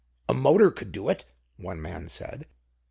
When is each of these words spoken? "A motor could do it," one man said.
"A 0.27 0.33
motor 0.33 0.71
could 0.71 0.91
do 0.91 1.09
it," 1.09 1.25
one 1.57 1.79
man 1.79 2.09
said. 2.09 2.47